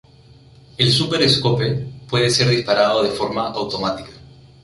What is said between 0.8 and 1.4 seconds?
super